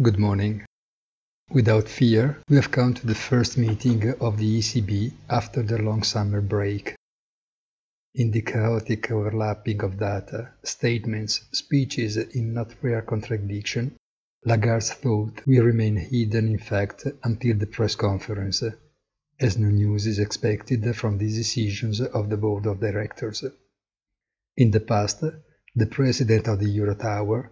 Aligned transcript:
Good 0.00 0.16
morning. 0.16 0.64
Without 1.50 1.88
fear, 1.88 2.40
we 2.48 2.54
have 2.54 2.70
come 2.70 2.94
to 2.94 3.04
the 3.04 3.16
first 3.16 3.58
meeting 3.58 4.12
of 4.20 4.38
the 4.38 4.60
ECB 4.60 5.12
after 5.28 5.60
the 5.60 5.82
long 5.82 6.04
summer 6.04 6.40
break. 6.40 6.94
In 8.14 8.30
the 8.30 8.42
chaotic 8.42 9.10
overlapping 9.10 9.82
of 9.82 9.98
data, 9.98 10.52
statements, 10.62 11.40
speeches 11.50 12.16
in 12.16 12.54
not 12.54 12.76
rare 12.80 13.02
contradiction, 13.02 13.96
Lagarde's 14.44 14.92
thought 14.92 15.44
will 15.48 15.64
remain 15.64 15.96
hidden 15.96 16.46
in 16.46 16.58
fact 16.58 17.04
until 17.24 17.56
the 17.56 17.66
press 17.66 17.96
conference, 17.96 18.62
as 19.40 19.58
no 19.58 19.68
news 19.68 20.06
is 20.06 20.20
expected 20.20 20.94
from 20.94 21.18
the 21.18 21.26
decisions 21.26 22.00
of 22.00 22.30
the 22.30 22.36
board 22.36 22.66
of 22.66 22.78
directors. 22.78 23.42
In 24.56 24.70
the 24.70 24.78
past, 24.78 25.24
the 25.74 25.86
president 25.86 26.46
of 26.46 26.60
the 26.60 26.70
Euro 26.70 26.94
Tower 26.94 27.50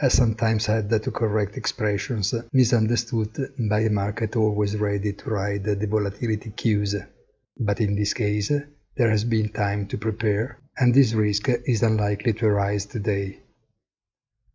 has 0.00 0.14
sometimes 0.14 0.66
had 0.66 0.88
to 1.02 1.10
correct 1.10 1.56
expressions 1.56 2.32
misunderstood 2.52 3.52
by 3.68 3.80
a 3.80 3.90
market 3.90 4.36
always 4.36 4.76
ready 4.76 5.12
to 5.12 5.28
ride 5.28 5.64
the 5.64 5.86
volatility 5.88 6.50
cues. 6.50 6.94
But 7.58 7.80
in 7.80 7.96
this 7.96 8.14
case, 8.14 8.52
there 8.96 9.10
has 9.10 9.24
been 9.24 9.48
time 9.48 9.88
to 9.88 9.98
prepare, 9.98 10.60
and 10.76 10.94
this 10.94 11.14
risk 11.14 11.48
is 11.48 11.82
unlikely 11.82 12.34
to 12.34 12.46
arise 12.46 12.86
today. 12.86 13.40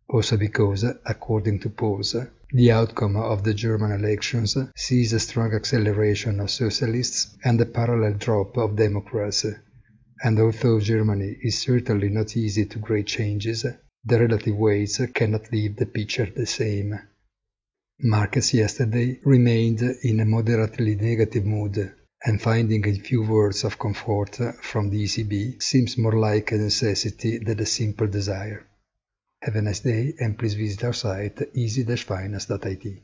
Also 0.08 0.38
because, 0.38 0.84
according 1.04 1.60
to 1.60 1.68
polls, 1.68 2.16
the 2.50 2.72
outcome 2.72 3.16
of 3.16 3.44
the 3.44 3.52
German 3.52 3.92
elections 3.92 4.56
sees 4.76 5.12
a 5.12 5.20
strong 5.20 5.52
acceleration 5.52 6.40
of 6.40 6.50
socialists 6.50 7.36
and 7.44 7.60
a 7.60 7.66
parallel 7.66 8.14
drop 8.14 8.56
of 8.56 8.76
Democrats. 8.76 9.44
And 10.22 10.40
although 10.40 10.80
Germany 10.80 11.36
is 11.42 11.60
certainly 11.60 12.08
not 12.08 12.34
easy 12.34 12.64
to 12.64 12.78
great 12.78 13.06
changes, 13.06 13.66
the 14.04 14.18
relative 14.18 14.56
weights 14.56 15.00
cannot 15.14 15.50
leave 15.50 15.76
the 15.76 15.86
picture 15.86 16.26
the 16.26 16.46
same. 16.46 16.98
Markets 18.00 18.52
yesterday 18.52 19.18
remained 19.24 19.80
in 19.80 20.20
a 20.20 20.24
moderately 20.24 20.94
negative 20.94 21.46
mood, 21.46 21.92
and 22.24 22.42
finding 22.42 22.86
a 22.86 22.94
few 22.94 23.22
words 23.22 23.64
of 23.64 23.78
comfort 23.78 24.36
from 24.62 24.90
the 24.90 25.04
ECB 25.04 25.62
seems 25.62 25.96
more 25.96 26.18
like 26.18 26.52
a 26.52 26.56
necessity 26.56 27.38
than 27.38 27.60
a 27.60 27.66
simple 27.66 28.06
desire. 28.06 28.66
Have 29.42 29.56
a 29.56 29.62
nice 29.62 29.80
day 29.80 30.14
and 30.18 30.38
please 30.38 30.54
visit 30.54 30.84
our 30.84 30.92
site 30.92 31.40
easy-finance.it. 31.54 33.02